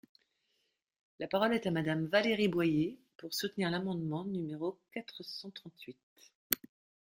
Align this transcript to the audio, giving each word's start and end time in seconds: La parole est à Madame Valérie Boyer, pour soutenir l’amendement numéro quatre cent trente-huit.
La 1.19 1.27
parole 1.27 1.53
est 1.53 1.67
à 1.67 1.69
Madame 1.69 2.07
Valérie 2.07 2.47
Boyer, 2.47 2.97
pour 3.17 3.35
soutenir 3.35 3.69
l’amendement 3.69 4.25
numéro 4.25 4.79
quatre 4.91 5.21
cent 5.21 5.51
trente-huit. 5.51 5.99